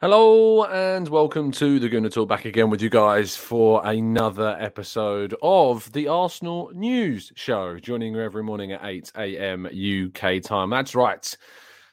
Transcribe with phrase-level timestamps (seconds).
[0.00, 5.34] Hello and welcome to the Gooner Talk back again with you guys for another episode
[5.42, 7.80] of the Arsenal News Show.
[7.80, 9.66] Joining you every morning at 8 a.m.
[9.66, 10.70] UK time.
[10.70, 11.36] That's right.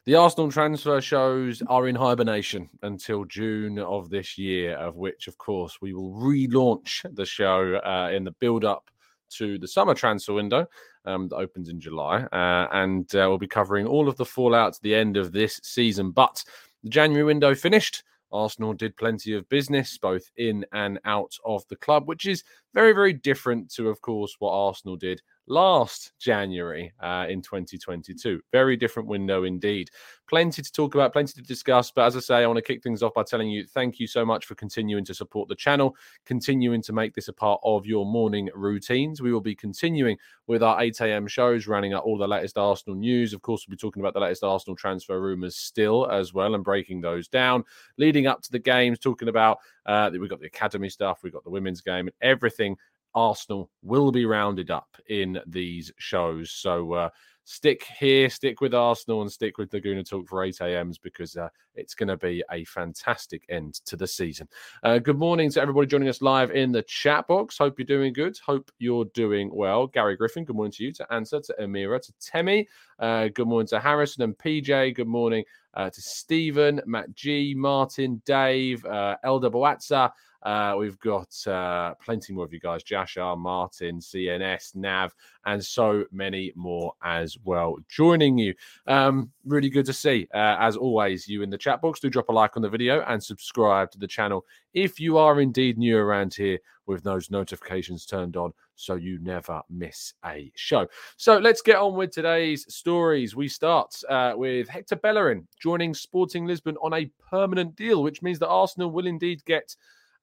[0.05, 5.39] The Arsenal transfer shows are in hibernation until June of this year, of which, of
[5.39, 8.91] course, we will relaunch the show uh, in the build up
[9.37, 10.67] to the summer transfer window
[11.05, 12.17] um, that opens in July.
[12.25, 15.59] Uh, and uh, we'll be covering all of the fallout to the end of this
[15.63, 16.11] season.
[16.11, 16.43] But
[16.85, 18.03] the January window finished.
[18.31, 22.43] Arsenal did plenty of business both in and out of the club, which is
[22.75, 28.41] very, very different to, of course, what Arsenal did last January uh, in 2022.
[28.51, 29.89] Very different window indeed.
[30.27, 31.91] Plenty to talk about, plenty to discuss.
[31.91, 34.07] But as I say, I want to kick things off by telling you thank you
[34.07, 35.95] so much for continuing to support the channel,
[36.25, 39.21] continuing to make this a part of your morning routines.
[39.21, 40.17] We will be continuing
[40.47, 41.27] with our 8 a.m.
[41.27, 43.33] shows, running out all the latest Arsenal news.
[43.33, 46.63] Of course, we'll be talking about the latest Arsenal transfer rumours still as well and
[46.63, 47.63] breaking those down.
[47.97, 51.43] Leading up to the games, talking about uh, we've got the academy stuff, we've got
[51.43, 52.75] the women's game, and everything
[53.15, 56.51] Arsenal will be rounded up in these shows.
[56.51, 57.09] So uh,
[57.45, 61.37] stick here, stick with Arsenal, and stick with the Gooner Talk for 8 a.m.s because
[61.37, 64.47] uh, it's going to be a fantastic end to the season.
[64.83, 67.57] Uh, good morning to everybody joining us live in the chat box.
[67.57, 68.37] Hope you're doing good.
[68.45, 69.87] Hope you're doing well.
[69.87, 72.67] Gary Griffin, good morning to you, to Answer, to Amira, to Temi.
[72.99, 74.95] Uh, good morning to Harrison and PJ.
[74.95, 80.11] Good morning uh, to Stephen, Matt G, Martin, Dave, uh, Elder Boatza.
[80.45, 85.13] Uh, we've got uh, plenty more of you guys Jashar, Martin, CNS, Nav,
[85.45, 88.53] and so many more as well joining you.
[88.85, 90.27] Um, really good to see.
[90.33, 93.01] Uh, as always, you in the chat box, do drop a like on the video
[93.07, 98.05] and subscribe to the channel if you are indeed new around here with those notifications
[98.05, 100.87] turned on so you never miss a show.
[101.17, 103.35] So let's get on with today's stories.
[103.35, 108.37] We start uh, with Hector Bellerin joining Sporting Lisbon on a permanent deal, which means
[108.39, 109.75] that Arsenal will indeed get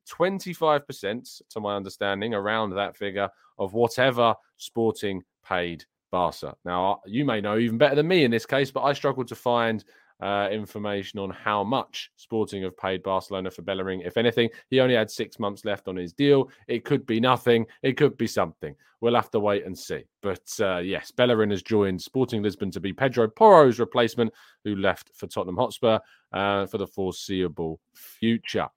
[0.09, 6.55] 25%, to my understanding, around that figure of whatever Sporting paid Barca.
[6.65, 9.35] Now, you may know even better than me in this case, but I struggled to
[9.35, 9.85] find
[10.23, 14.03] uh, information on how much Sporting have paid Barcelona for Bellerin.
[14.03, 16.49] If anything, he only had six months left on his deal.
[16.69, 17.67] It could be nothing.
[17.83, 18.77] It could be something.
[19.01, 20.05] We'll have to wait and see.
[20.21, 24.33] But uh, yes, Bellerin has joined Sporting Lisbon to be Pedro Porro's replacement,
[24.65, 25.99] who left for Tottenham Hotspur
[26.33, 28.69] uh, for the foreseeable future.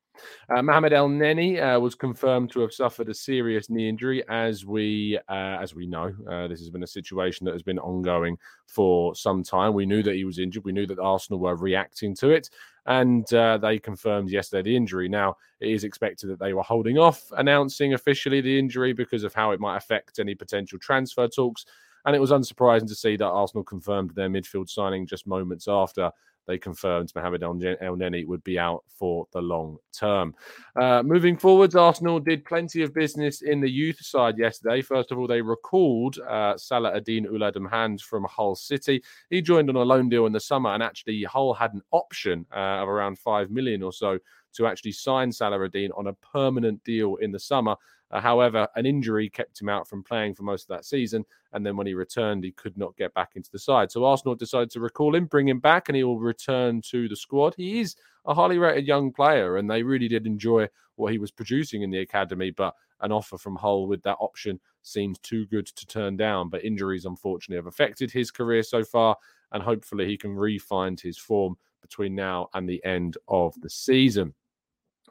[0.49, 5.19] Uh, Mohamed Elneny uh, was confirmed to have suffered a serious knee injury, as we
[5.29, 6.13] uh, as we know.
[6.29, 8.37] Uh, this has been a situation that has been ongoing
[8.67, 9.73] for some time.
[9.73, 10.66] We knew that he was injured.
[10.66, 12.49] We knew that Arsenal were reacting to it,
[12.85, 15.09] and uh, they confirmed yesterday the injury.
[15.09, 19.34] Now it is expected that they were holding off announcing officially the injury because of
[19.34, 21.66] how it might affect any potential transfer talks.
[22.05, 26.11] And it was unsurprising to see that Arsenal confirmed their midfield signing just moments after
[26.47, 30.33] they confirmed Mohamed Elneny would be out for the long term.
[30.75, 34.81] Uh, moving forwards, Arsenal did plenty of business in the youth side yesterday.
[34.81, 39.03] First of all, they recalled uh, Salah-Eddine Oulad M'Hand from Hull City.
[39.29, 42.45] He joined on a loan deal in the summer, and actually, Hull had an option
[42.53, 44.19] uh, of around five million or so
[44.53, 47.75] to actually sign Salah-Eddine on a permanent deal in the summer.
[48.11, 51.25] Uh, however, an injury kept him out from playing for most of that season.
[51.53, 53.91] And then when he returned, he could not get back into the side.
[53.91, 57.16] So Arsenal decided to recall him, bring him back, and he will return to the
[57.16, 57.55] squad.
[57.57, 61.31] He is a highly rated young player, and they really did enjoy what he was
[61.31, 62.52] producing in the academy.
[62.52, 66.49] But an offer from Hull with that option seems too good to turn down.
[66.49, 69.17] But injuries, unfortunately, have affected his career so far,
[69.52, 74.34] and hopefully he can re-find his form between now and the end of the season.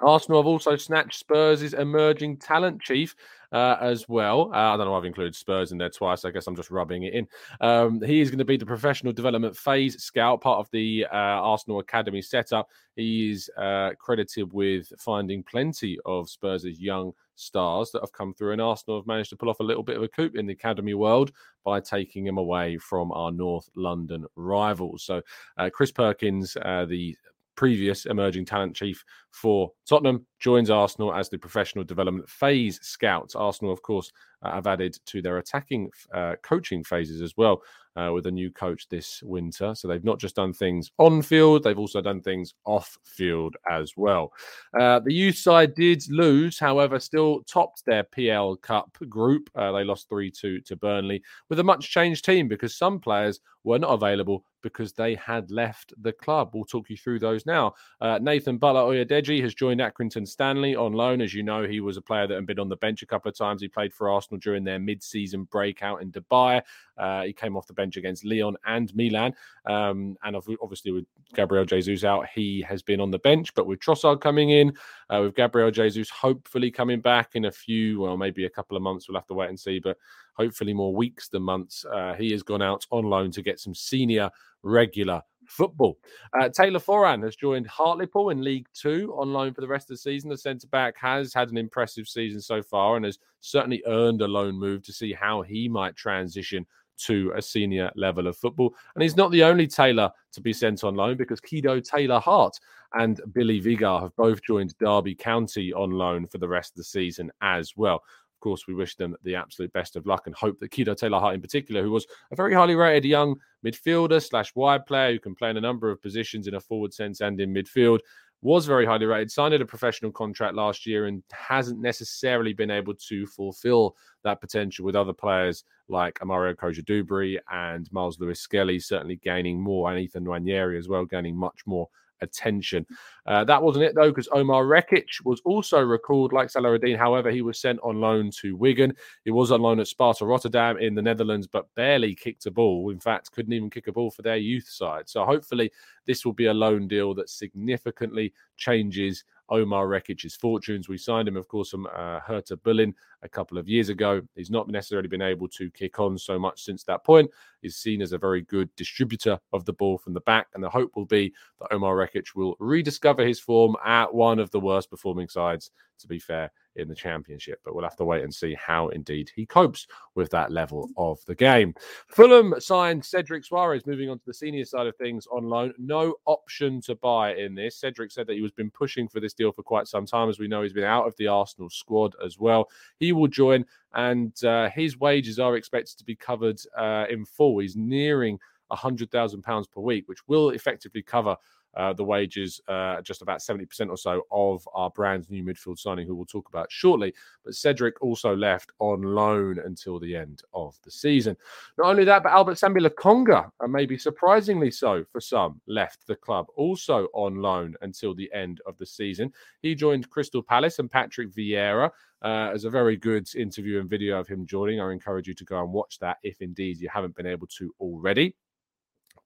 [0.01, 3.15] Arsenal have also snatched Spurs' emerging talent chief
[3.53, 4.51] uh, as well.
[4.53, 6.25] Uh, I don't know, I've included Spurs in there twice.
[6.25, 7.29] I guess I'm just rubbing it in.
[7.61, 11.17] Um, he is going to be the professional development phase scout, part of the uh,
[11.17, 12.69] Arsenal Academy setup.
[12.97, 18.53] He is uh, credited with finding plenty of Spurs' young stars that have come through,
[18.53, 20.53] and Arsenal have managed to pull off a little bit of a coup in the
[20.53, 21.31] academy world
[21.65, 25.05] by taking him away from our North London rivals.
[25.05, 25.23] So,
[25.57, 27.17] uh, Chris Perkins, uh, the
[27.57, 33.33] previous emerging talent chief for Tottenham, joins Arsenal as the professional development phase scout.
[33.35, 34.13] Arsenal, of course,
[34.43, 37.63] uh, have added to their attacking uh, coaching phases as well
[37.97, 39.75] uh, with a new coach this winter.
[39.75, 43.93] So they've not just done things on field, they've also done things off field as
[43.97, 44.33] well.
[44.79, 49.51] Uh, the youth side did lose, however, still topped their PL Cup group.
[49.55, 53.41] Uh, they lost 3 2 to Burnley with a much changed team because some players
[53.63, 56.51] were not available because they had left the club.
[56.55, 57.75] We'll talk you through those now.
[58.01, 61.21] Uh, Nathan Butler Oyedeji has joined Accrington Stanley on loan.
[61.21, 63.29] As you know, he was a player that had been on the bench a couple
[63.29, 63.61] of times.
[63.61, 66.63] He played for Arsenal during their mid season breakout in Dubai.
[66.97, 69.35] Uh, he came off the bench against Lyon and Milan.
[69.67, 73.53] Um, and obviously, with Gabriel Jesus out, he has been on the bench.
[73.55, 74.73] But with Trossard coming in,
[75.11, 78.83] uh, with Gabriel Jesus hopefully coming back in a few, well, maybe a couple of
[78.83, 79.79] months, we'll have to wait and see.
[79.79, 79.99] But
[80.37, 83.75] hopefully, more weeks than months, uh, he has gone out on loan to get some
[83.75, 84.31] senior
[84.63, 85.99] regular football.
[86.39, 89.95] Uh, Taylor Foran has joined Hartlepool in League Two on loan for the rest of
[89.95, 90.31] the season.
[90.31, 94.29] The centre back has had an impressive season so far and has certainly earned a
[94.29, 96.67] loan move to see how he might transition
[96.97, 98.75] to a senior level of football.
[98.95, 102.59] And he's not the only Taylor to be sent on loan because Kido Taylor Hart
[102.95, 106.85] and Billy Vigar have both joined Derby County on loan for the rest of the
[106.85, 108.03] season as well.
[108.45, 111.35] Course, we wish them the absolute best of luck and hope that Kido Taylor Hart,
[111.35, 115.35] in particular, who was a very highly rated young midfielder slash wide player who can
[115.35, 118.01] play in a number of positions in a forward sense and in midfield,
[118.43, 122.93] was very highly rated, signed a professional contract last year, and hasn't necessarily been able
[123.09, 129.17] to fulfill that potential with other players like Amario Cogia and Myles Lewis Skelly, certainly
[129.17, 131.89] gaining more, and Ethan Nwaneri as well, gaining much more
[132.21, 132.87] attention.
[133.27, 136.99] Uh, that wasn't it though, because Omar Rekik was also recalled like Salah-Eddine.
[136.99, 138.95] However, he was sent on loan to Wigan.
[139.25, 142.91] He was on loan at Sparta Rotterdam in the Netherlands, but barely kicked a ball.
[142.91, 145.09] In fact, couldn't even kick a ball for their youth side.
[145.09, 145.71] So hopefully,
[146.07, 149.25] this will be a loan deal that significantly changes
[149.55, 150.89] Omar Rekik's fortunes.
[150.89, 154.21] We signed him, of course, from uh, Hertha Berlin a couple of years ago.
[154.35, 157.31] He's not necessarily been able to kick on so much since that point.
[157.63, 160.71] He's seen as a very good distributor of the ball from the back, and the
[160.71, 164.91] hope will be that Omar Rekik will rediscover his form at one of the worst
[164.91, 167.61] performing sides, to be fair, in the championship.
[167.65, 171.25] But we'll have to wait and see how indeed he copes with that level of
[171.27, 171.75] the game.
[172.09, 175.73] Fulham signed Cedric Soares, moving on to the senior side of things on loan.
[175.79, 177.77] No option to buy in this.
[177.77, 180.29] Cedric said that he was been pushing for this deal for quite some time.
[180.29, 182.69] As we know, he's been out of the Arsenal squad as well.
[182.99, 187.59] He will join, and uh, his wages are expected to be covered uh, in full.
[187.59, 188.39] He's nearing
[188.73, 191.37] £100,000 per week, which will effectively cover
[191.77, 196.07] uh, the wages, uh, just about 70% or so of our brand new midfield signing,
[196.07, 197.15] who we'll talk about shortly.
[197.45, 201.37] But Cedric also left on loan until the end of the season.
[201.79, 206.17] Not only that, but Albert Sambi Lokonga, and maybe surprisingly so for some, left the
[206.17, 209.33] club also on loan until the end of the season.
[209.63, 211.91] He joined Crystal Palace and Patrick Vieira.
[212.23, 214.81] Uh, as a very good interview and video of him joining.
[214.81, 217.75] I encourage you to go and watch that if indeed you haven't been able to
[217.79, 218.35] already.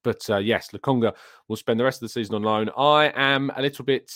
[0.05, 1.15] But uh, yes, Lokonga
[1.49, 2.71] will spend the rest of the season on loan.
[2.77, 4.11] I am a little bit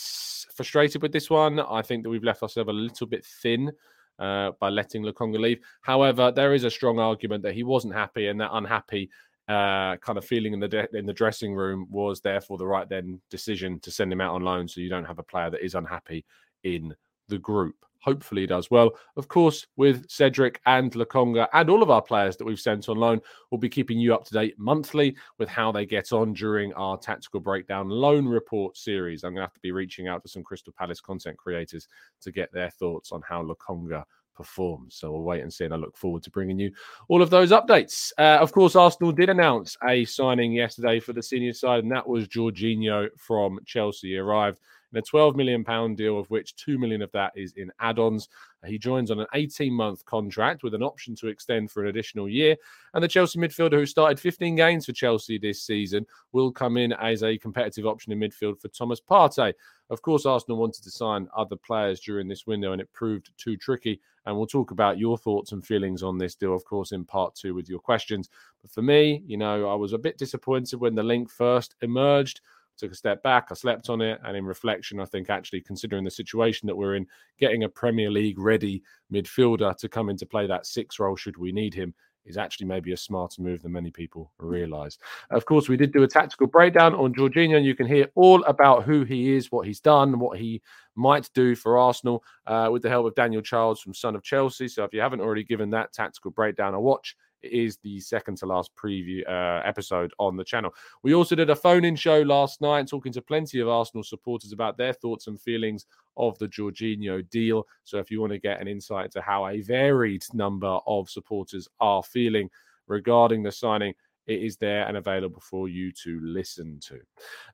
[0.55, 1.61] frustrated with this one.
[1.61, 3.73] I think that we've left ourselves a little bit thin
[4.19, 5.61] uh, by letting Lokonga leave.
[5.83, 9.11] However, there is a strong argument that he wasn't happy and that unhappy
[9.49, 12.89] uh, kind of feeling in the de- in the dressing room was therefore the right
[12.89, 15.65] then decision to send him out on loan, so you don't have a player that
[15.65, 16.25] is unhappy
[16.63, 16.95] in
[17.29, 17.75] the group.
[18.03, 18.91] Hopefully, does well.
[19.17, 22.97] Of course, with Cedric and Lokonga and all of our players that we've sent on
[22.97, 26.73] loan, we'll be keeping you up to date monthly with how they get on during
[26.75, 29.23] our tactical breakdown loan report series.
[29.23, 31.87] I'm going to have to be reaching out to some Crystal Palace content creators
[32.23, 34.05] to get their thoughts on how Lokonga
[34.35, 34.97] performs.
[34.97, 35.65] So we'll wait and see.
[35.65, 36.73] And I look forward to bringing you
[37.09, 38.13] all of those updates.
[38.19, 42.09] Uh, of course, Arsenal did announce a signing yesterday for the senior side, and that
[42.09, 44.09] was Jorginho from Chelsea.
[44.09, 44.61] He arrived
[44.93, 48.29] in a 12 million pound deal, of which 2 million of that is in add-ons.
[48.65, 52.57] He joins on an 18-month contract with an option to extend for an additional year.
[52.95, 56.93] And the Chelsea midfielder, who started 15 games for Chelsea this season, will come in
[56.93, 59.53] as a competitive option in midfield for Thomas Partey.
[59.91, 63.57] Of course, Arsenal wanted to sign other players during this window, and it proved too
[63.57, 64.01] tricky.
[64.25, 67.35] And we'll talk about your thoughts and feelings on this deal, of course, in part
[67.35, 68.31] two with your questions.
[68.63, 72.41] But for me, you know, I was a bit disappointed when the link first emerged.
[72.79, 76.05] Took a step back, I slept on it, and in reflection, I think actually considering
[76.05, 77.07] the situation that we're in,
[77.39, 81.53] getting a Premier League ready midfielder to come into play that six role should we
[81.53, 84.99] need him is actually maybe a smarter move than many people realize.
[85.31, 88.43] Of course, we did do a tactical breakdown on Jorginho, and you can hear all
[88.45, 90.63] about who he is, what he's done, what he
[90.95, 94.69] might do for Arsenal uh, with the help of Daniel Childs from Son of Chelsea.
[94.69, 98.47] So if you haven't already given that tactical breakdown a watch, is the second to
[98.47, 100.75] last preview uh, episode on the channel.
[101.03, 104.53] We also did a phone in show last night talking to plenty of Arsenal supporters
[104.53, 107.67] about their thoughts and feelings of the Jorginho deal.
[107.85, 111.69] So if you want to get an insight into how a varied number of supporters
[111.81, 112.49] are feeling
[112.87, 113.95] regarding the signing,
[114.27, 117.01] it is there and available for you to listen to.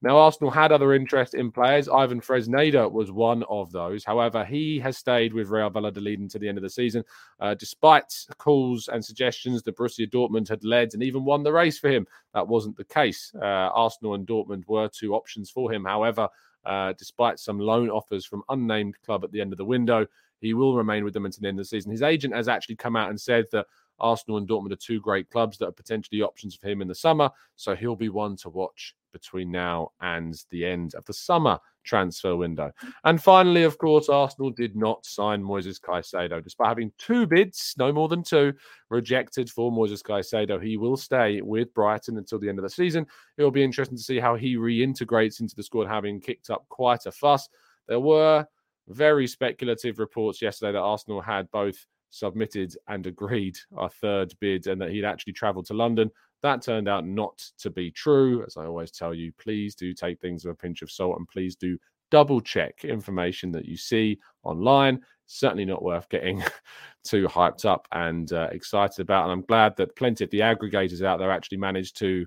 [0.03, 1.89] Now, Arsenal had other interest in players.
[1.89, 4.05] Ivan Fresneda was one of those.
[4.05, 7.05] However, he has stayed with Real Valladolid until the end of the season,
[7.41, 11.79] uh, despite calls and suggestions that Borussia Dortmund had led and even won the race
[11.79, 12.07] for him.
[12.35, 13.33] That wasn't the case.
[13.35, 15.85] Uh, Arsenal and Dortmund were two options for him.
[15.85, 16.29] However,
[16.65, 20.07] uh, despite some loan offers from unnamed club at the end of the window,
[20.41, 21.91] he will remain with them until the end of the season.
[21.91, 23.67] His agent has actually come out and said that
[24.01, 26.95] Arsenal and Dortmund are two great clubs that are potentially options for him in the
[26.95, 27.31] summer.
[27.57, 32.37] So he'll be one to watch between now and the end of the summer transfer
[32.37, 32.71] window.
[33.05, 36.43] And finally, of course, Arsenal did not sign Moises Caicedo.
[36.43, 38.53] Despite having two bids, no more than two,
[38.91, 43.07] rejected for Moises Caicedo, he will stay with Brighton until the end of the season.
[43.39, 46.69] It will be interesting to see how he reintegrates into the squad, having kicked up
[46.69, 47.49] quite a fuss.
[47.87, 48.47] There were
[48.89, 54.81] very speculative reports yesterday that Arsenal had both submitted and agreed our third bid and
[54.81, 56.11] that he'd actually traveled to London.
[56.43, 58.45] That turned out not to be true.
[58.47, 61.29] As I always tell you, please do take things with a pinch of salt and
[61.29, 61.79] please do
[62.11, 65.01] double check information that you see online.
[65.27, 66.43] Certainly not worth getting
[67.05, 69.25] too hyped up and uh, excited about.
[69.25, 72.27] And I'm glad that plenty of the aggregators out there actually managed to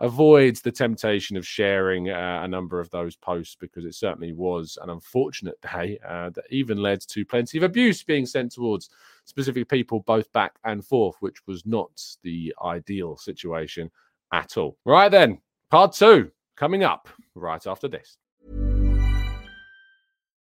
[0.00, 4.78] avoids the temptation of sharing uh, a number of those posts because it certainly was
[4.82, 8.90] an unfortunate day uh, that even led to plenty of abuse being sent towards
[9.24, 11.90] specific people both back and forth, which was not
[12.22, 13.90] the ideal situation
[14.32, 14.76] at all.
[14.84, 15.38] Right then,
[15.70, 18.18] part two coming up right after this.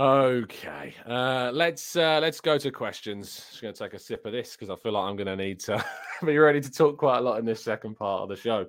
[0.00, 3.44] Okay, uh, let's uh, let's go to questions.
[3.50, 5.36] Just going to take a sip of this because I feel like I'm going to
[5.36, 5.84] need to
[6.24, 8.66] be ready to talk quite a lot in this second part of the show.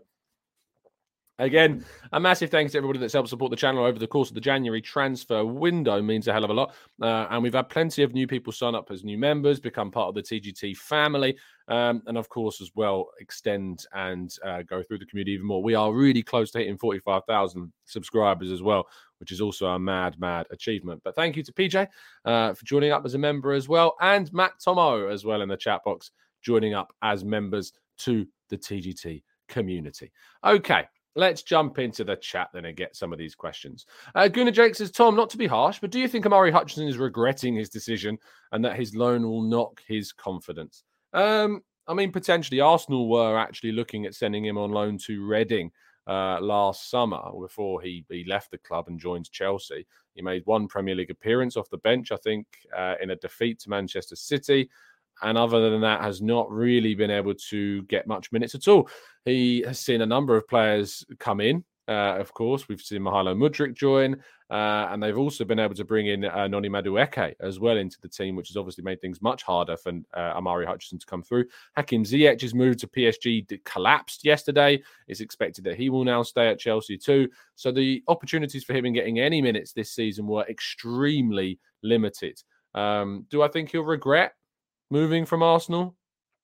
[1.40, 4.36] Again, a massive thanks to everybody that's helped support the channel over the course of
[4.36, 6.02] the January transfer window.
[6.02, 8.76] Means a hell of a lot, uh, and we've had plenty of new people sign
[8.76, 11.38] up as new members, become part of the TGT family,
[11.70, 15.64] um, and of course, as well, extend and uh, go through the community even more.
[15.64, 18.86] We are really close to hitting forty-five thousand subscribers as well,
[19.22, 21.00] which is also a mad, mad achievement.
[21.06, 21.88] But thank you to PJ
[22.26, 25.48] uh, for joining up as a member as well, and Matt Tomo as well in
[25.48, 26.12] the chat box
[26.42, 30.12] joining up as members to the TGT community.
[30.44, 30.86] Okay,
[31.16, 33.86] let's jump into the chat then and get some of these questions.
[34.16, 36.88] Uh, Gunnar Jake says, Tom, not to be harsh, but do you think Omari Hutchinson
[36.88, 38.18] is regretting his decision
[38.52, 40.84] and that his loan will knock his confidence?
[41.14, 45.72] Um, I mean, potentially Arsenal were actually looking at sending him on loan to Reading
[46.08, 49.86] uh, last summer before he, he left the club and joined Chelsea.
[50.14, 53.60] He made one Premier League appearance off the bench, I think, uh, in a defeat
[53.60, 54.70] to Manchester City.
[55.22, 58.90] And other than that, has not really been able to get much minutes at all.
[59.26, 63.36] He has seen a number of players come in uh, of course, we've seen Mykhailo
[63.36, 64.16] Mudryk join,
[64.50, 68.00] uh, and they've also been able to bring in uh, Noni Madueke as well into
[68.02, 71.24] the team, which has obviously made things much harder for uh, Omari Hutchinson to come
[71.24, 71.46] through.
[71.76, 74.82] Hakim Ziyech's move to PSG collapsed yesterday.
[75.08, 77.28] It's expected that he will now stay at Chelsea too.
[77.56, 82.42] So the opportunities for him in getting any minutes this season were extremely limited.
[82.76, 84.34] Um, do I think he'll regret
[84.90, 85.96] moving from Arsenal?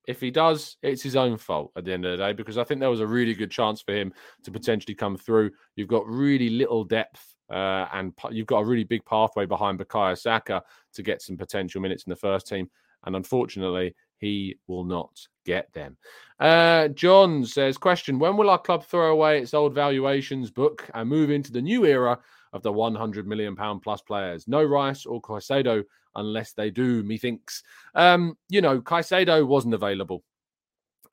[0.07, 2.63] If he does, it's his own fault at the end of the day because I
[2.63, 5.51] think there was a really good chance for him to potentially come through.
[5.75, 10.17] You've got really little depth uh, and you've got a really big pathway behind Bukayo
[10.17, 12.69] Saka to get some potential minutes in the first team.
[13.05, 15.97] And unfortunately, he will not get them.
[16.39, 21.09] Uh, John says, question, when will our club throw away its old valuations book and
[21.09, 22.17] move into the new era
[22.53, 24.47] of the 100 million pound plus players?
[24.47, 25.83] No Rice or Caicedo
[26.17, 27.63] unless they do, methinks.
[27.95, 30.23] Um, you know, Caicedo wasn't available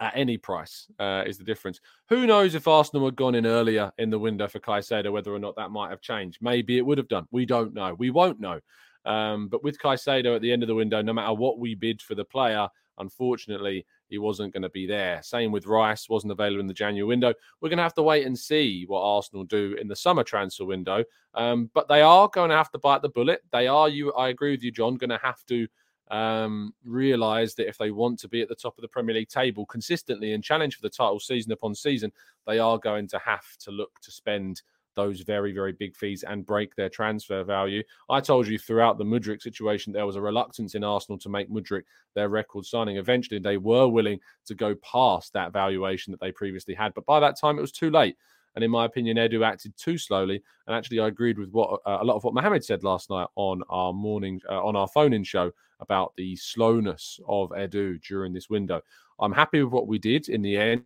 [0.00, 1.80] at any price, uh, is the difference.
[2.08, 5.38] Who knows if Arsenal had gone in earlier in the window for Caicedo, whether or
[5.38, 6.38] not that might have changed.
[6.40, 7.26] Maybe it would have done.
[7.30, 7.94] We don't know.
[7.94, 8.60] We won't know.
[9.04, 12.02] Um, but with Caicedo at the end of the window, no matter what we bid
[12.02, 12.68] for the player,
[12.98, 15.22] unfortunately, he wasn't going to be there.
[15.22, 17.32] Same with Rice, wasn't available in the January window.
[17.60, 20.64] We're going to have to wait and see what Arsenal do in the summer transfer
[20.64, 21.04] window.
[21.34, 23.42] Um, but they are going to have to bite the bullet.
[23.52, 24.12] They are, you.
[24.12, 25.66] I agree with you, John, going to have to
[26.10, 29.28] um, realize that if they want to be at the top of the Premier League
[29.28, 32.12] table consistently and challenge for the title season upon season,
[32.46, 34.62] they are going to have to look to spend
[34.94, 37.82] those very, very big fees and break their transfer value.
[38.08, 41.50] I told you throughout the Mudryk situation, there was a reluctance in Arsenal to make
[41.50, 41.82] Mudryk
[42.14, 42.96] their record signing.
[42.96, 46.94] Eventually, they were willing to go past that valuation that they previously had.
[46.94, 48.16] But by that time, it was too late.
[48.54, 50.42] And in my opinion, Edu acted too slowly.
[50.66, 53.26] And actually, I agreed with what uh, a lot of what Mohamed said last night
[53.34, 58.48] on our morning uh, on our phone-in show about the slowness of Edu during this
[58.48, 58.80] window.
[59.18, 60.84] I'm happy with what we did in the end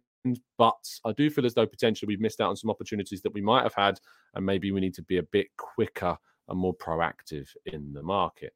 [0.56, 3.40] but I do feel as though potentially we've missed out on some opportunities that we
[3.40, 4.00] might have had,
[4.34, 6.16] and maybe we need to be a bit quicker
[6.48, 8.52] and more proactive in the market.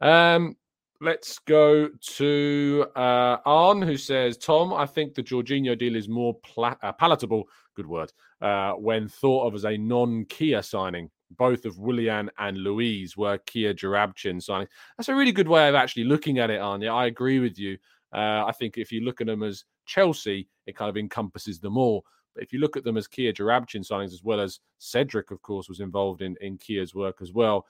[0.00, 0.56] Um,
[1.00, 6.34] let's go to uh, Arn, who says, Tom, I think the Jorginho deal is more
[6.44, 11.10] pla- uh, palatable, good word, uh, when thought of as a non Kia signing.
[11.36, 14.68] Both of Willian and Luiz were Kia Joorabchian signings.
[14.96, 16.90] That's a really good way of actually looking at it, Anya.
[16.90, 17.76] I agree with you.
[18.14, 21.76] Uh, I think if you look at them as Chelsea, it kind of encompasses them
[21.76, 22.04] all.
[22.34, 25.42] But if you look at them as Kia Joorabchian signings, as well as Cedric, of
[25.42, 27.66] course, was involved in, in Kia's work as well,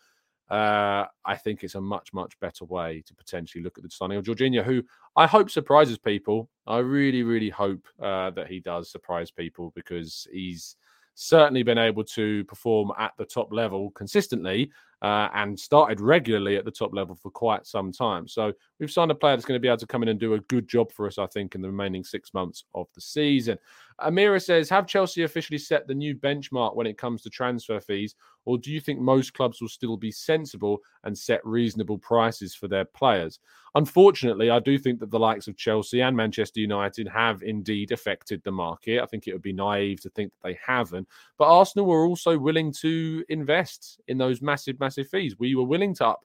[0.50, 4.18] uh, I think it's a much, much better way to potentially look at the signing
[4.18, 4.82] of Jorginho, who
[5.14, 6.48] I hope surprises people.
[6.66, 10.76] I really, really hope uh, that he does surprise people because he's
[11.14, 14.70] certainly been able to perform at the top level consistently
[15.02, 18.26] uh, and started regularly at the top level for quite some time.
[18.26, 20.34] So we've signed a player that's going to be able to come in and do
[20.34, 23.58] a good job for us, I think, in the remaining six months of the season.
[24.00, 28.14] Amira says, Have Chelsea officially set the new benchmark when it comes to transfer fees,
[28.44, 32.68] or do you think most clubs will still be sensible and set reasonable prices for
[32.68, 33.40] their players?
[33.74, 38.40] Unfortunately, I do think that the likes of Chelsea and Manchester United have indeed affected
[38.44, 39.02] the market.
[39.02, 41.08] I think it would be naive to think that they haven't.
[41.36, 45.38] But Arsenal were also willing to invest in those massive, massive fees.
[45.38, 46.20] We were willing to up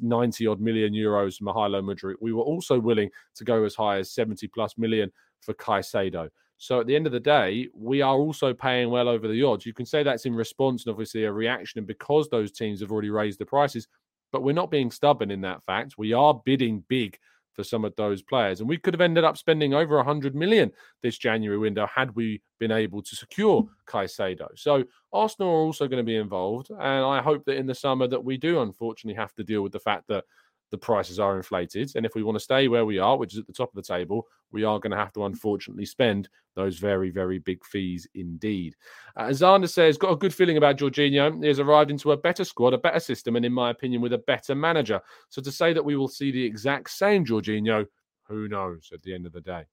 [0.00, 2.16] 90 odd million euros for Mykhailo Mudryk.
[2.20, 6.28] We were also willing to go as high as 70 plus million for Caicedo.
[6.58, 9.64] So at the end of the day, we are also paying well over the odds.
[9.64, 12.90] You can say that's in response and obviously a reaction, and because those teams have
[12.90, 13.86] already raised the prices,
[14.32, 15.96] but we're not being stubborn in that fact.
[15.96, 17.18] We are bidding big
[17.54, 20.70] for some of those players, and we could have ended up spending over 100 million
[21.02, 24.46] this January window had we been able to secure Caicedo.
[24.54, 28.06] So Arsenal are also going to be involved, and I hope that in the summer
[28.08, 30.24] that we do unfortunately have to deal with the fact that
[30.70, 31.92] the prices are inflated.
[31.94, 33.74] And if we want to stay where we are, which is at the top of
[33.74, 38.06] the table, we are going to have to unfortunately spend those very, very big fees
[38.14, 38.74] indeed.
[39.16, 41.40] Uh, Zander says, got a good feeling about Jorginho.
[41.42, 44.12] He has arrived into a better squad, a better system, and in my opinion, with
[44.12, 45.00] a better manager.
[45.28, 47.86] So to say that we will see the exact same Jorginho
[48.28, 49.64] who knows at the end of the day?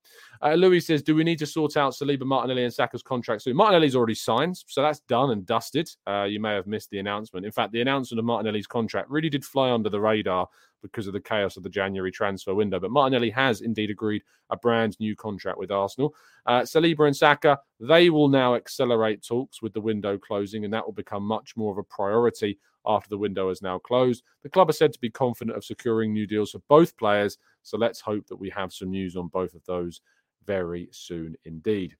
[0.42, 3.56] Uh, Louis says, Do we need to sort out Saliba, Martinelli, and Saka's contracts soon?
[3.56, 5.88] Martinelli's already signed, so that's done and dusted.
[6.06, 7.46] Uh, you may have missed the announcement.
[7.46, 10.48] In fact, the announcement of Martinelli's contract really did fly under the radar
[10.82, 12.78] because of the chaos of the January transfer window.
[12.78, 16.14] But Martinelli has indeed agreed a brand new contract with Arsenal.
[16.46, 20.84] Uh, Saliba and Saka, they will now accelerate talks with the window closing, and that
[20.84, 24.22] will become much more of a priority after the window is now closed.
[24.42, 27.76] The club are said to be confident of securing new deals for both players, so
[27.76, 30.00] let's hope that we have some news on both of those
[30.46, 31.96] very soon indeed.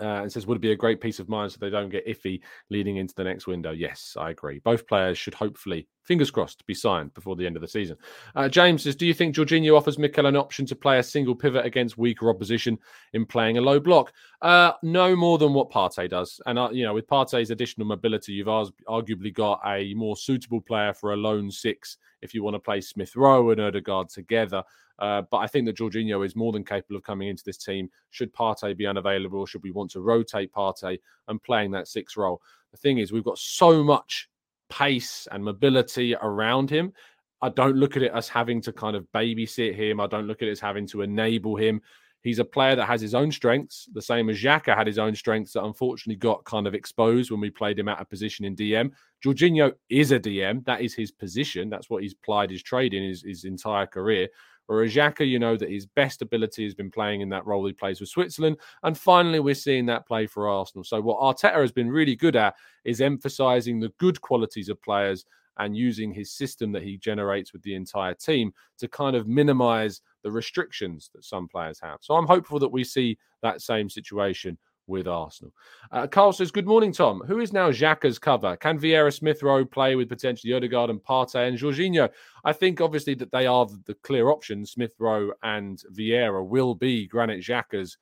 [0.00, 2.06] Uh, and says, would it be a great peace of mind so they don't get
[2.06, 3.72] iffy leading into the next window?
[3.72, 4.60] Yes, I agree.
[4.60, 7.96] Both players should hopefully, fingers crossed, to be signed before the end of the season.
[8.34, 11.34] Uh, James says, do you think Jorginho offers Mikel an option to play a single
[11.34, 12.78] pivot against weaker opposition
[13.12, 14.12] in playing a low block?
[14.40, 16.40] Uh, no more than what Partey does.
[16.46, 20.94] And, uh, you know, with Partey's additional mobility, you've arguably got a more suitable player
[20.94, 24.64] for a lone six if you want to play Smith Rowe and Odegaard together.
[24.98, 27.90] Uh, but I think that Jorginho is more than capable of coming into this team.
[28.10, 32.40] Should Partey be unavailable, should we want to rotate Partey and playing that six role?
[32.72, 34.28] The thing is, we've got so much
[34.68, 36.92] pace and mobility around him.
[37.40, 40.00] I don't look at it as having to kind of babysit him.
[40.00, 41.80] I don't look at it as having to enable him.
[42.22, 45.14] He's a player that has his own strengths, the same as Xhaka had his own
[45.14, 48.56] strengths that unfortunately got kind of exposed when we played him out of position in
[48.56, 48.90] DM.
[49.24, 50.64] Jorginho is a DM.
[50.64, 51.70] That is his position.
[51.70, 54.28] That's what he's plied his trade in his, his entire career.
[54.68, 57.72] Whereas Xhaka, you know that his best ability has been playing in that role he
[57.72, 58.58] plays with Switzerland.
[58.82, 60.84] And finally, we're seeing that play for Arsenal.
[60.84, 62.54] So, what Arteta has been really good at
[62.84, 65.24] is emphasizing the good qualities of players
[65.56, 70.02] and using his system that he generates with the entire team to kind of minimize
[70.22, 72.00] the restrictions that some players have.
[72.02, 75.52] So, I'm hopeful that we see that same situation with Arsenal.
[75.92, 77.22] Uh, Carl says, Good morning, Tom.
[77.26, 78.56] Who is now Xhaka's cover?
[78.56, 82.08] Can Vieira Smith Rowe play with potentially Odegaard and Partey and Jorginho?
[82.44, 84.72] I think obviously that they are the clear options.
[84.72, 87.98] Smith Rowe and Vieira will be Granit Xhaka's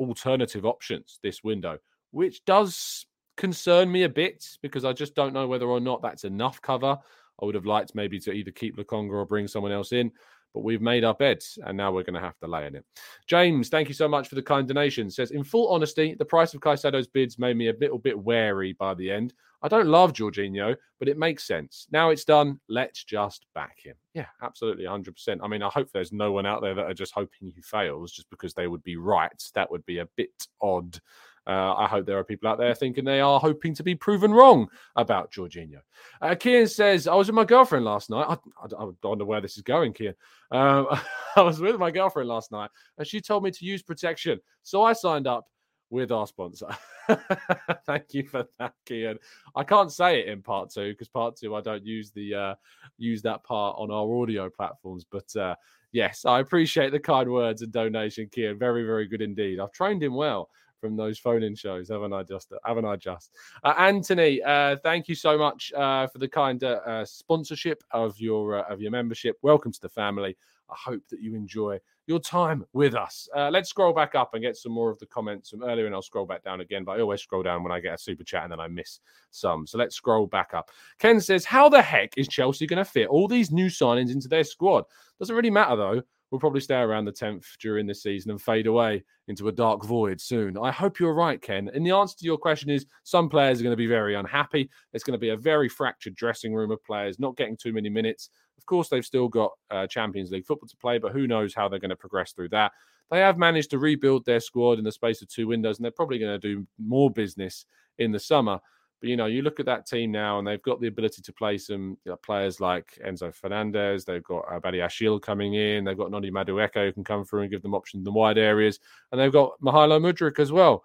[0.00, 1.78] alternative options this window,
[2.12, 3.04] which does
[3.36, 6.96] concern me a bit because I just don't know whether or not that's enough cover.
[7.40, 10.10] I would have liked maybe to either keep Lokonga or bring someone else in
[10.54, 12.84] but we've made our beds and now we're going to have to lay in it.
[13.26, 15.10] James, thank you so much for the kind donation.
[15.10, 18.72] Says, in full honesty, the price of Caicedo's bids made me a little bit wary
[18.74, 19.34] by the end.
[19.60, 21.88] I don't love Jorginho, but it makes sense.
[21.90, 22.60] Now it's done.
[22.68, 23.96] Let's just back him.
[24.14, 25.40] Yeah, absolutely, 100%.
[25.42, 28.12] I mean, I hope there's no one out there that are just hoping he fails
[28.12, 29.32] just because they would be right.
[29.54, 31.00] That would be a bit odd.
[31.48, 34.32] Uh, I hope there are people out there thinking they are hoping to be proven
[34.32, 35.80] wrong about Jorginho.
[36.20, 38.26] Uh, Kian says, I was with my girlfriend last night.
[38.28, 40.14] I, I, I don't know where this is going, Kian.
[40.50, 40.86] Um,
[41.36, 44.40] I was with my girlfriend last night and she told me to use protection.
[44.62, 45.46] So I signed up
[45.88, 46.68] with our sponsor.
[47.86, 49.16] Thank you for that, Kian.
[49.56, 52.54] I can't say it in part two because part two I don't use the uh,
[52.98, 55.06] use that part on our audio platforms.
[55.10, 55.54] But uh,
[55.92, 58.58] yes, I appreciate the kind words and donation, Kian.
[58.58, 59.60] Very, very good indeed.
[59.60, 62.22] I've trained him well from those phone-in shows, haven't I?
[62.22, 62.96] Just haven't I?
[62.96, 63.32] Just
[63.64, 68.18] uh, Anthony, uh, thank you so much uh, for the kind uh, uh, sponsorship of
[68.18, 69.36] your uh, of your membership.
[69.42, 70.36] Welcome to the family.
[70.70, 73.26] I hope that you enjoy your time with us.
[73.34, 76.02] let's scroll back up and get some more of the comments from earlier, and I'll
[76.02, 76.84] scroll back down again.
[76.84, 79.00] But I always scroll down when I get a super chat, and then I miss
[79.30, 79.66] some.
[79.66, 80.70] So let's scroll back up.
[80.98, 84.28] Ken says, "How the heck is Chelsea going to fit all these new signings into
[84.28, 84.84] their squad?
[85.18, 88.66] Doesn't really matter though." Will probably stay around the 10th during this season and fade
[88.66, 90.58] away into a dark void soon.
[90.58, 91.70] I hope you're right, Ken.
[91.72, 94.70] And the answer to your question is some players are going to be very unhappy.
[94.92, 97.88] It's going to be a very fractured dressing room of players not getting too many
[97.88, 98.30] minutes.
[98.56, 101.68] Of course, they've still got uh, Champions League football to play, but who knows how
[101.68, 102.72] they're going to progress through that.
[103.10, 105.92] They have managed to rebuild their squad in the space of two windows, and they're
[105.92, 107.64] probably going to do more business
[107.98, 108.60] in the summer.
[109.00, 111.32] But you know, you look at that team now, and they've got the ability to
[111.32, 114.04] play some you know, players like Enzo Fernandez.
[114.04, 115.84] They've got uh, Badiashile coming in.
[115.84, 118.38] They've got Noni Madueke who can come through and give them options in the wide
[118.38, 118.80] areas,
[119.12, 120.84] and they've got Mykhailo Mudryk as well.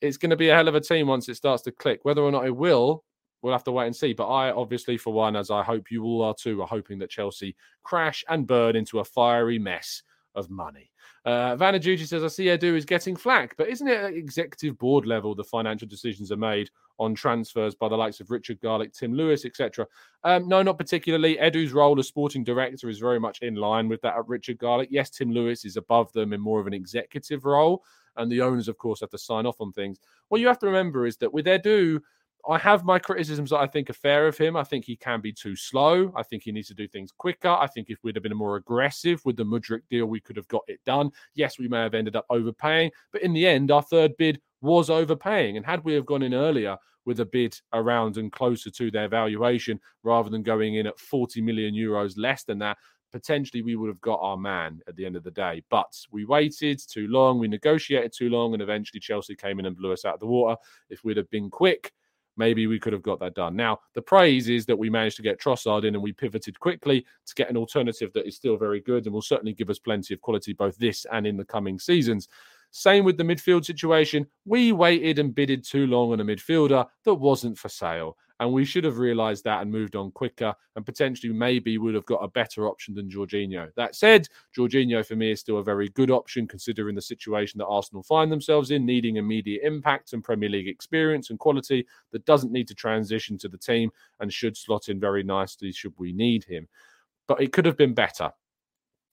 [0.00, 2.00] It's going to be a hell of a team once it starts to click.
[2.02, 3.04] Whether or not it will,
[3.40, 4.12] we'll have to wait and see.
[4.12, 7.10] But I, obviously, for one, as I hope you all are too, are hoping that
[7.10, 10.02] Chelsea crash and burn into a fiery mess
[10.34, 10.90] of money.
[11.24, 15.06] Uh, Vanna says, I see Edu is getting flack, but isn't it at executive board
[15.06, 19.14] level the financial decisions are made on transfers by the likes of Richard Garlick, Tim
[19.14, 19.86] Lewis, etc.?
[20.22, 21.36] Um, no, not particularly.
[21.38, 24.88] Edu's role as sporting director is very much in line with that of Richard Garlick.
[24.90, 27.84] Yes, Tim Lewis is above them in more of an executive role,
[28.16, 29.98] and the owners, of course, have to sign off on things.
[30.28, 32.00] What you have to remember is that with Edu,
[32.48, 34.56] I have my criticisms that I think are fair of him.
[34.56, 36.12] I think he can be too slow.
[36.14, 37.48] I think he needs to do things quicker.
[37.48, 40.48] I think if we'd have been more aggressive with the Mudryk deal, we could have
[40.48, 41.10] got it done.
[41.34, 44.90] Yes, we may have ended up overpaying, but in the end, our third bid was
[44.90, 45.56] overpaying.
[45.56, 46.76] And had we have gone in earlier
[47.06, 51.40] with a bid around and closer to their valuation rather than going in at 40
[51.40, 52.78] million euros less than that,
[53.12, 55.62] potentially we would have got our man at the end of the day.
[55.70, 59.76] But we waited too long, we negotiated too long, and eventually Chelsea came in and
[59.76, 60.56] blew us out of the water.
[60.90, 61.92] If we'd have been quick,
[62.36, 63.56] maybe we could have got that done.
[63.56, 67.04] Now, the praise is that we managed to get Trossard in and we pivoted quickly
[67.26, 70.14] to get an alternative that is still very good and will certainly give us plenty
[70.14, 72.28] of quality both this and in the coming seasons.
[72.70, 74.26] Same with the midfield situation.
[74.44, 78.16] We waited and bidded too long on a midfielder that wasn't for sale.
[78.40, 82.04] And we should have realised that and moved on quicker and potentially maybe would have
[82.04, 83.72] got a better option than Jorginho.
[83.76, 87.66] That said, Jorginho for me is still a very good option considering the situation that
[87.66, 92.52] Arsenal find themselves in, needing immediate impact and Premier League experience and quality that doesn't
[92.52, 96.42] need to transition to the team and should slot in very nicely should we need
[96.42, 96.66] him.
[97.28, 98.32] But it could have been better.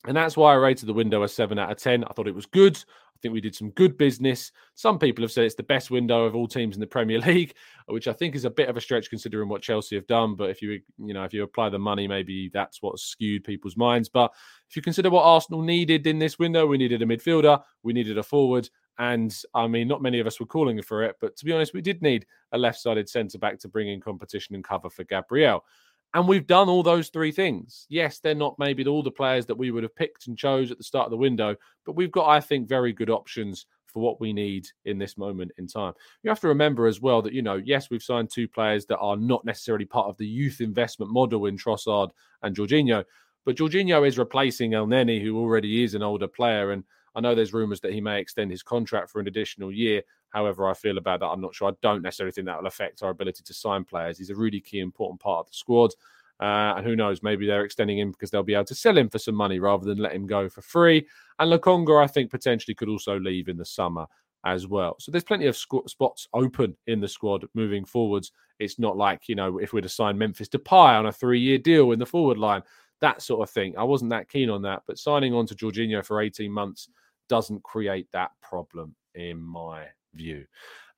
[0.08, 2.04] And that's why I rated the window a 7 out of 10.
[2.04, 2.78] I thought it was good.
[2.78, 4.52] I think we did some good business.
[4.74, 7.54] Some people have said it's the best window of all teams in the Premier League,
[7.86, 10.34] which I think is a bit of a stretch considering what Chelsea have done.
[10.36, 13.78] But if you, you know, if you apply the money, maybe that's what skewed people's
[13.78, 14.10] minds.
[14.10, 14.34] But
[14.68, 18.18] if you consider what Arsenal needed in this window, we needed a midfielder, we needed
[18.18, 18.68] a forward.
[18.98, 21.74] And I mean, not many of us were calling for it, but to be honest,
[21.74, 25.04] we did need a left sided centre back to bring in competition and cover for
[25.04, 25.64] Gabriel.
[26.14, 27.86] And we've done all those three things.
[27.90, 30.78] Yes, they're not maybe all the players that we would have picked and chose at
[30.78, 34.20] the start of the window, but we've got, I think, very good options for what
[34.20, 35.94] we need in this moment in time.
[36.24, 39.00] You have to remember as well that, you know, yes, we've signed two players that
[39.00, 43.04] are not necessarily part of the youth investment model in Trossard and Jorginho,
[43.46, 46.72] but Jorginho is replacing Elneny, who already is an older player.
[46.72, 46.84] And
[47.16, 50.02] I know there's rumours that he may extend his contract for an additional year.
[50.30, 51.70] However, I feel about that, I'm not sure.
[51.70, 54.18] I don't necessarily think that will affect our ability to sign players.
[54.18, 55.92] He's a really key, important part of the squad.
[56.40, 59.10] Uh, and who knows, maybe they're extending him because they'll be able to sell him
[59.10, 61.06] for some money rather than let him go for free.
[61.38, 64.08] And Lokonga, I think, potentially could also leave in the summer
[64.44, 64.96] as well.
[65.00, 68.32] So there's plenty of squ- spots open in the squad moving forwards.
[68.58, 71.60] It's not like, you know, if we'd have Memphis to Depay on a three year
[71.60, 72.64] deal in the forward line,
[73.02, 73.78] that sort of thing.
[73.78, 74.84] I wasn't that keen on that.
[74.88, 76.90] But signing on to Jorginho for 18 months
[77.32, 80.46] doesn't create that problem in my view.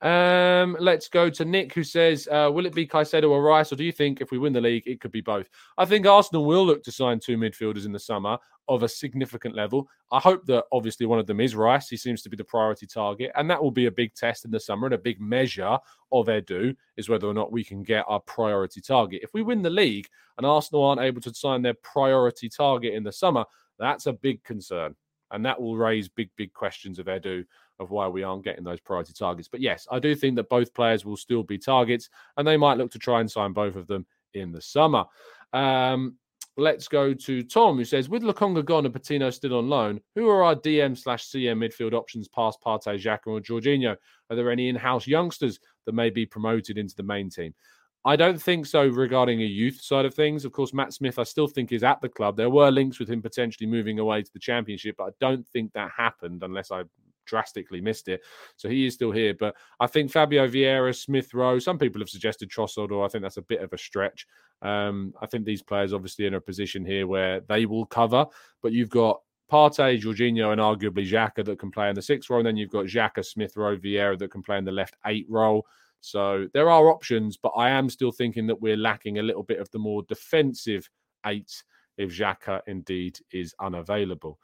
[0.01, 3.75] Um, let's go to Nick, who says, uh, "Will it be Caicedo or Rice, or
[3.75, 6.43] do you think if we win the league, it could be both?" I think Arsenal
[6.43, 9.87] will look to sign two midfielders in the summer of a significant level.
[10.11, 11.87] I hope that obviously one of them is Rice.
[11.87, 14.51] He seems to be the priority target, and that will be a big test in
[14.51, 15.77] the summer and a big measure
[16.11, 19.21] of Edu is whether or not we can get our priority target.
[19.23, 23.03] If we win the league and Arsenal aren't able to sign their priority target in
[23.03, 23.45] the summer,
[23.79, 24.95] that's a big concern,
[25.33, 27.43] and that will raise big, big questions of Edu
[27.79, 29.49] of why we aren't getting those priority targets.
[29.49, 32.77] But yes, I do think that both players will still be targets, and they might
[32.77, 35.05] look to try and sign both of them in the summer.
[35.51, 36.17] Um,
[36.55, 40.29] let's go to Tom, who says, with Lokonga gone and Patino still on loan, who
[40.29, 43.95] are our DM slash CM midfield options past Partey, Xhaka, or Jorginho?
[44.29, 47.55] Are there any in-house youngsters that may be promoted into the main team?
[48.05, 50.43] I don't think so regarding a youth side of things.
[50.43, 52.35] Of course, Matt Smith, I still think is at the club.
[52.35, 55.71] There were links with him potentially moving away to the championship, but I don't think
[55.73, 56.83] that happened unless I
[57.25, 58.21] drastically missed it.
[58.57, 59.33] So he is still here.
[59.33, 63.21] But I think Fabio Vieira, Smith Rowe, some people have suggested Trossard, or I think
[63.21, 64.27] that's a bit of a stretch.
[64.61, 68.25] Um, I think these players obviously in a position here where they will cover,
[68.61, 72.39] but you've got Partey, Jorginho, and arguably Xhaka that can play in the sixth role.
[72.39, 75.25] And then you've got Xhaka, Smith Rowe, Vieira that can play in the left eight
[75.29, 75.65] role.
[76.03, 79.59] So there are options, but I am still thinking that we're lacking a little bit
[79.59, 80.89] of the more defensive
[81.25, 81.63] eight
[81.97, 84.37] if Xhaka indeed is unavailable.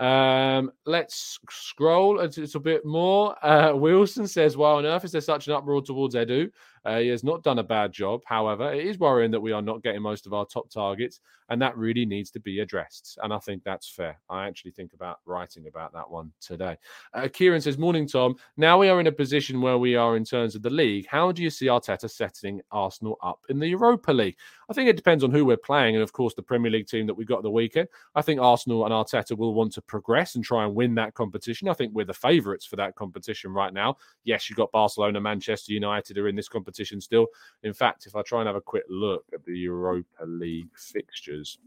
[0.00, 3.36] Um, let's scroll a little bit more.
[3.46, 6.50] Uh, Wilson says, Why on earth is there such an uproar towards Edu?
[6.84, 8.20] Uh, he has not done a bad job.
[8.26, 11.60] However, it is worrying that we are not getting most of our top targets, and
[11.62, 13.18] that really needs to be addressed.
[13.22, 14.20] And I think that's fair.
[14.28, 16.76] I actually think about writing about that one today.
[17.14, 18.36] Uh, Kieran says, Morning, Tom.
[18.56, 21.06] Now we are in a position where we are in terms of the league.
[21.06, 24.36] How do you see Arteta setting Arsenal up in the Europa League?
[24.68, 27.06] I think it depends on who we're playing, and of course, the Premier League team
[27.06, 27.88] that we got the weekend.
[28.14, 31.68] I think Arsenal and Arteta will want to progress and try and win that competition.
[31.68, 33.96] I think we're the favourites for that competition right now.
[34.24, 37.26] Yes, you've got Barcelona, Manchester United are in this competition still.
[37.62, 41.58] In fact, if I try and have a quick look at the Europa League fixtures,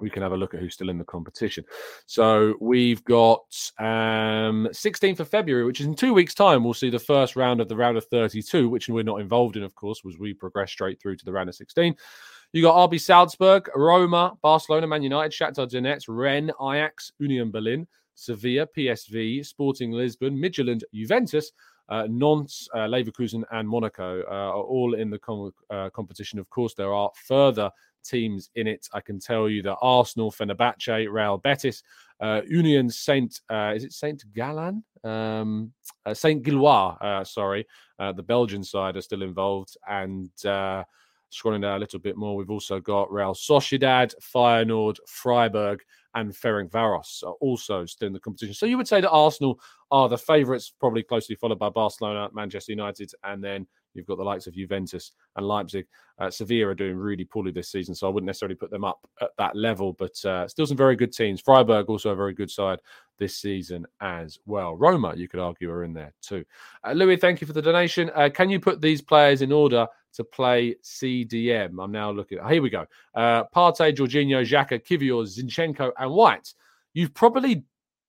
[0.00, 1.64] we can have a look at who's still in the competition.
[2.06, 3.44] So we've got
[3.78, 6.64] um, 16th of February, which is in two weeks' time.
[6.64, 9.62] We'll see the first round of the round of 32, which we're not involved in,
[9.62, 11.94] of course, was we progress straight through to the round of 16.
[12.52, 18.66] You got RB Salzburg, Roma, Barcelona, Man United, Shakhtar Donetsk, Rennes, Ajax, Union Berlin, Sevilla,
[18.76, 21.52] PSV, Sporting Lisbon, Midtjylland, Juventus,
[22.08, 26.38] Nantes, uh, Leverkusen, and Monaco uh, are all in the com- uh, competition.
[26.38, 27.70] Of course, there are further
[28.04, 28.88] teams in it.
[28.92, 31.82] I can tell you that Arsenal, Fenerbahce, Real Betis,
[32.20, 34.82] uh, Union Saint, uh, is it Saint Gallen?
[35.04, 35.72] Um,
[36.12, 37.66] Saint Gilloise, sorry,
[37.98, 40.30] the Belgian side are still involved, and
[41.32, 45.80] scrolling down a little bit more, we've also got Real Sociedad, Feyenoord, Freiburg,
[46.14, 48.54] and Ferencvaros are also still in the competition.
[48.54, 52.72] So you would say that Arsenal are the favourites, probably closely followed by Barcelona, Manchester
[52.72, 55.86] United, and then you've got the likes of Juventus and Leipzig.
[56.18, 59.06] Uh, Sevilla are doing really poorly this season, so I wouldn't necessarily put them up
[59.20, 61.40] at that level, but uh, still some very good teams.
[61.40, 62.78] Freiburg also a very good side
[63.18, 64.74] this season as well.
[64.74, 66.44] Roma, you could argue, are in there too.
[66.84, 68.10] Uh, Louis, thank you for the donation.
[68.14, 71.82] Uh, can you put these players in order to play CDM.
[71.82, 72.38] I'm now looking.
[72.48, 72.86] Here we go.
[73.14, 76.52] Uh, Partey, Jorginho, Xhaka, Kivior, Zinchenko, and White.
[76.94, 77.64] You've probably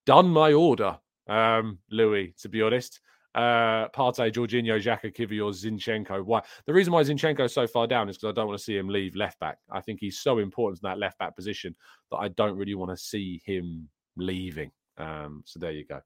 [0.05, 2.33] done my order, um, Louis.
[2.41, 2.99] To be honest,
[3.35, 6.23] uh, Partey, Jorginho, Xhaka, Kivior, Zinchenko.
[6.23, 6.41] Why?
[6.65, 8.77] The reason why Zinchenko is so far down is because I don't want to see
[8.77, 9.57] him leave left back.
[9.71, 11.75] I think he's so important in that left back position
[12.11, 14.71] that I don't really want to see him leaving.
[14.97, 16.01] Um, so there you go.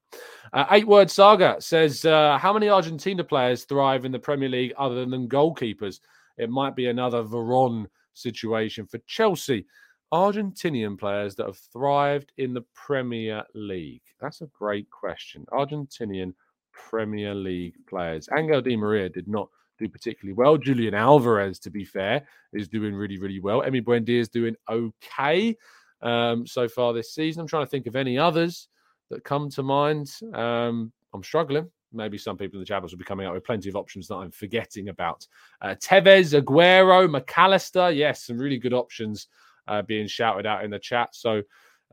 [0.52, 4.72] Uh, eight word saga says uh, how many Argentina players thrive in the Premier League
[4.78, 6.00] other than goalkeepers?
[6.38, 9.66] It might be another Veron situation for Chelsea.
[10.12, 14.02] Argentinian players that have thrived in the Premier League.
[14.20, 15.44] That's a great question.
[15.52, 16.32] Argentinian
[16.72, 18.28] Premier League players.
[18.34, 20.56] Angel Di Maria did not do particularly well.
[20.56, 23.62] Julian Alvarez, to be fair, is doing really, really well.
[23.62, 25.56] Emi Buendia is doing okay
[26.00, 27.42] um, so far this season.
[27.42, 28.68] I'm trying to think of any others
[29.10, 30.10] that come to mind.
[30.34, 31.70] Um, I'm struggling.
[31.92, 34.16] Maybe some people in the channels will be coming up with plenty of options that
[34.16, 35.26] I'm forgetting about.
[35.62, 37.90] Uh, Tevez, Aguero, Mac Allister.
[37.90, 39.28] Yes, some really good options
[39.66, 41.14] uh, being shouted out in the chat.
[41.14, 41.42] So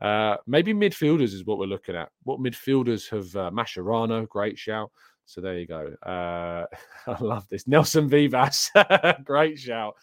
[0.02, 2.10] uh, maybe midfielders is what we're looking at.
[2.24, 4.90] What midfielders have uh, Mascherano, great shout.
[5.24, 5.92] So there you go.
[6.02, 6.66] Uh,
[7.06, 7.66] I love this.
[7.66, 8.70] Nelson Vivas,
[9.24, 9.94] great shout.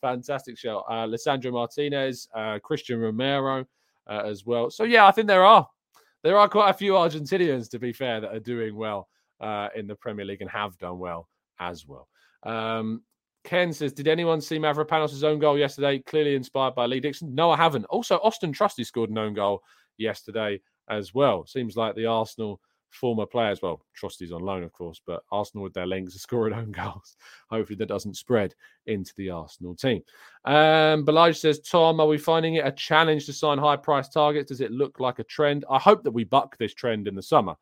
[0.00, 0.84] Fantastic shout.
[0.88, 3.64] Uh, Lisandro Martinez, uh, Cristian Romero
[4.08, 4.70] uh, as well.
[4.70, 5.68] So yeah, I think there are
[6.22, 9.08] there are quite a few Argentinians, to be fair, that are doing well
[9.40, 12.08] uh, in the Premier League and have done well as well.
[12.44, 13.02] Um,
[13.44, 15.98] Ken says, Did anyone see Mavropanos' own goal yesterday?
[15.98, 17.34] Clearly inspired by Lee Dixon.
[17.34, 17.84] No, I haven't.
[17.86, 19.62] Also, Austin Trusty scored an own goal
[19.98, 21.44] yesterday as well.
[21.46, 22.60] Seems like the Arsenal
[22.92, 26.54] former players, well, Trusty's on loan, of course, but Arsenal with their links are scoring
[26.54, 27.16] own goals.
[27.50, 28.54] Hopefully that doesn't spread
[28.86, 30.02] into the Arsenal team.
[30.44, 34.48] Um, Balaj says, Tom, are we finding it a challenge to sign high price targets?
[34.48, 35.64] Does it look like a trend?
[35.70, 37.56] I hope that we buck this trend in the summer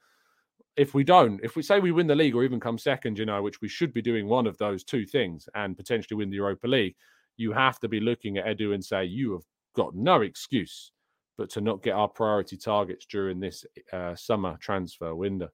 [0.77, 3.27] if we don't, if we say we win the league or even come second, you
[3.27, 6.37] know, which we should be doing one of those two things and potentially win the
[6.37, 6.95] Europa League,
[7.37, 9.43] you have to be looking at Edu and say, you have
[9.75, 10.93] got no excuse
[11.41, 15.49] but to not get our priority targets during this uh, summer transfer window.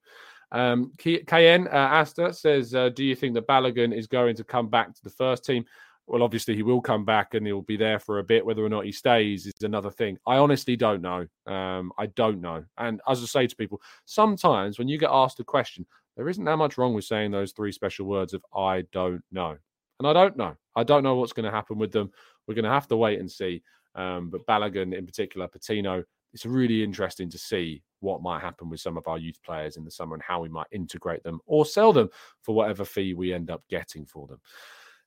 [0.50, 4.68] Um, KN uh, Asta says, uh, Do you think that Balogun is going to come
[4.68, 5.64] back to the first team?
[6.08, 8.44] well, obviously he will come back and he'll be there for a bit.
[8.46, 10.18] Whether or not he stays is another thing.
[10.26, 11.26] I honestly don't know.
[11.46, 12.64] Um, I don't know.
[12.78, 15.84] And as I say to people, sometimes when you get asked a question,
[16.16, 19.56] there isn't that much wrong with saying those three special words of "I don't know,"
[19.98, 20.56] and I don't know.
[20.76, 22.12] I don't know what's going to happen with them.
[22.46, 23.62] We're going to have to wait and see.
[23.96, 28.80] Um, but Balogun, in particular, Patino, it's really interesting to see what might happen with
[28.80, 31.64] some of our youth players in the summer and how we might integrate them or
[31.64, 32.08] sell them
[32.42, 34.38] for whatever fee we end up getting for them.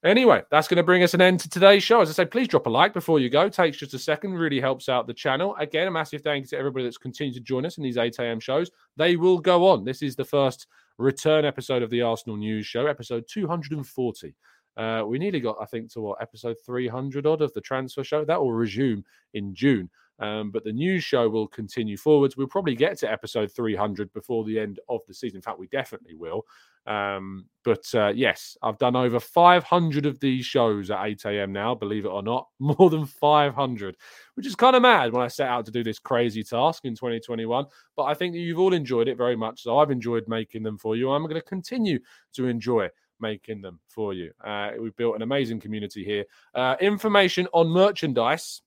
[0.04, 2.00] Anyway, that's going to bring us an end to today's show.
[2.00, 3.42] As I say, please drop a like before you go.
[3.42, 5.56] It takes just a second, really helps out the channel.
[5.60, 8.18] Again, a massive thank you to everybody that's continued to join us in these 8
[8.20, 8.40] a.m.
[8.40, 8.72] shows.
[8.96, 9.84] They will go on.
[9.84, 14.34] This is the first return episode of the Arsenal News Show, episode 240.
[14.78, 18.24] Uh, we nearly got, I think, to what episode 300 odd of the transfer show.
[18.24, 19.04] That will resume
[19.34, 19.90] in June.
[20.20, 22.36] Um, but the news show will continue forwards.
[22.36, 25.38] We'll probably get to episode 300 before the end of the season.
[25.38, 26.46] In fact, we definitely will.
[26.86, 31.54] Um, but uh, yes, I've done over 500 of these shows at 8 a.m.
[31.54, 33.96] now, believe it or not, more than 500,
[34.36, 36.96] which is kind of mad when I set out to do this crazy task in
[36.96, 37.66] 2021.
[37.96, 39.64] But I think that you've all enjoyed it very much.
[39.64, 41.12] So I've enjoyed making them for you.
[41.12, 42.00] I'm going to continue
[42.34, 42.90] to enjoy
[43.22, 44.32] making them for you.
[44.44, 46.26] Uh, we've built an amazing community here.
[46.54, 48.62] Uh, information on merchandise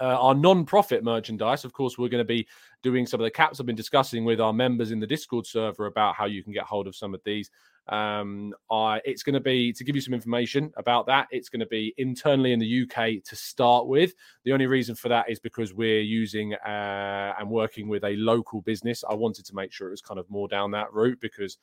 [0.00, 2.46] uh, our non-profit merchandise of course we're going to be
[2.82, 5.86] doing some of the caps i've been discussing with our members in the discord server
[5.86, 7.50] about how you can get hold of some of these
[7.88, 11.60] um I, it's going to be to give you some information about that it's going
[11.60, 14.14] to be internally in the uk to start with
[14.44, 18.62] the only reason for that is because we're using uh, and working with a local
[18.62, 21.58] business i wanted to make sure it was kind of more down that route because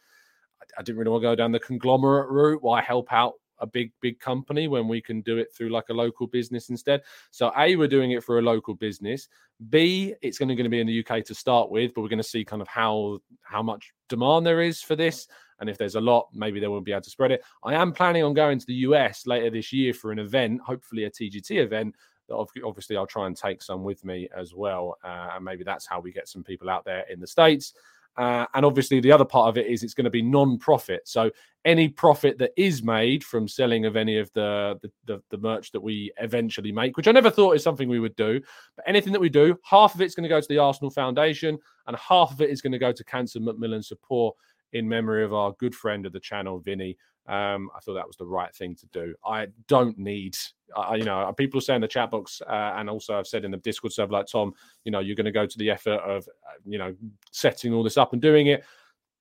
[0.77, 3.91] I, didn't really want to go down the conglomerate route why help out a big
[4.01, 7.01] big company when we can do it through like a local business instead?
[7.31, 9.27] So a we're doing it for a local business.
[9.69, 12.09] B it's going to, going to be in the uk to start with but we're
[12.09, 15.27] going to see kind of how how much demand there is for this
[15.59, 17.43] and if there's a lot maybe they won't be able to spread it.
[17.63, 21.05] I am planning on going to the us later this year for an event hopefully
[21.05, 21.95] a tgt event
[22.31, 25.99] obviously I'll try and take some with me as well, uh, and maybe that's how
[25.99, 27.73] we get some people out there in the states.
[28.15, 31.07] Uh, and obviously, the other part of it is it's going to be non-profit.
[31.07, 31.31] So
[31.65, 35.71] any profit that is made from selling of any of the, the, the the merch
[35.71, 38.39] that we eventually make, which I never thought is something we would do,
[38.75, 41.57] but anything that we do, half of it's going to go to the Arsenal Foundation,
[41.87, 44.35] and half of it is going to go to Cancer Macmillan support
[44.73, 46.97] in memory of our good friend of the channel, Vinny.
[47.27, 49.15] Um, I thought that was the right thing to do.
[49.25, 50.35] I don't need,
[50.75, 53.51] uh, you know, people say in the chat box, uh, and also I've said in
[53.51, 54.53] the Discord server, like Tom,
[54.83, 56.93] you know, you're going to go to the effort of, uh, you know,
[57.31, 58.63] setting all this up and doing it.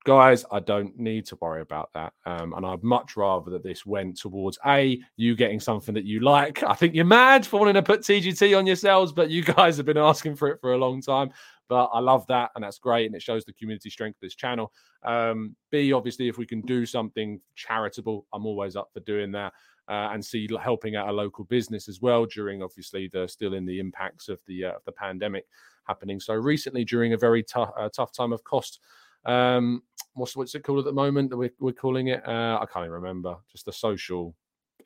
[0.04, 2.12] guys, I don't need to worry about that.
[2.26, 6.20] Um, and I'd much rather that this went towards A, you getting something that you
[6.20, 6.62] like.
[6.62, 9.86] I think you're mad for wanting to put TGT on yourselves, but you guys have
[9.86, 11.30] been asking for it for a long time.
[11.72, 14.34] But I love that, and that's great, and it shows the community strength of this
[14.34, 14.70] channel.
[15.04, 19.54] Um, B, obviously, if we can do something charitable, I'm always up for doing that.
[19.88, 23.66] Uh, and see helping out a local business as well during obviously the still in
[23.66, 25.44] the impacts of the uh, the pandemic
[25.88, 28.78] happening so recently during a very tough uh, tough time of cost
[29.24, 29.82] um,
[30.14, 32.26] what's what's it called at the moment that we're, we're calling it?
[32.26, 33.36] Uh, I can't even remember.
[33.50, 34.34] Just a social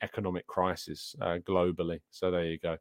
[0.01, 1.99] economic crisis uh, globally.
[2.11, 2.77] So there you go.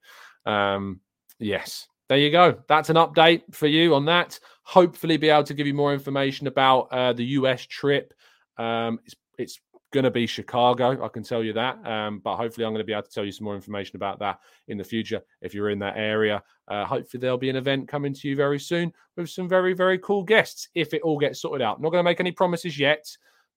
[0.50, 1.00] Um,
[1.38, 2.58] yes, there you go.
[2.68, 4.38] That's an update for you on that.
[4.62, 8.14] Hopefully, be able to give you more information about uh, the US trip.
[8.58, 9.60] Um, it's it's
[9.92, 11.04] going to be Chicago.
[11.04, 11.84] I can tell you that.
[11.86, 14.18] Um, but hopefully, I'm going to be able to tell you some more information about
[14.20, 16.42] that in the future if you're in that area.
[16.68, 19.98] Uh, hopefully, there'll be an event coming to you very soon with some very, very
[19.98, 21.80] cool guests if it all gets sorted out.
[21.80, 23.06] Not going to make any promises yet,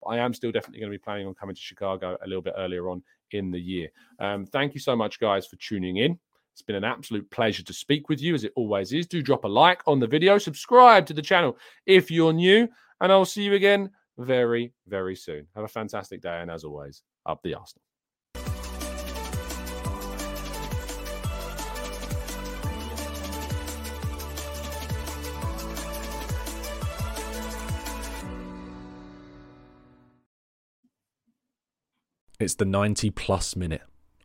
[0.02, 2.42] but I am still definitely going to be planning on coming to Chicago a little
[2.42, 3.90] bit earlier on in the year.
[4.20, 6.18] Um, thank you so much, guys, for tuning in.
[6.60, 9.08] It's been an absolute pleasure to speak with you, as it always is.
[9.08, 12.68] Do drop a like on the video, subscribe to the channel if you're new,
[13.00, 15.48] and I'll see you again very, very soon.
[15.56, 16.42] Have a fantastic day.
[16.42, 17.82] And as always, up the Arsenal.
[32.38, 33.84] It's the 90 plus minute